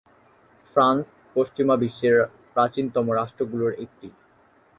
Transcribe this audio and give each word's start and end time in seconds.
France 0.75 1.05
পশ্চিমা 1.35 1.75
বিশ্বের 1.83 2.15
প্রাচীনতম 2.53 3.05
রাষ্ট্রগুলির 3.11 3.73
একটি। 3.83 4.07